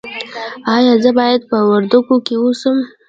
[0.75, 2.77] ایا زه باید په وردګو کې اوسم؟